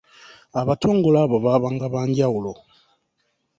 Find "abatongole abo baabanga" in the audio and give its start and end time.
0.61-1.85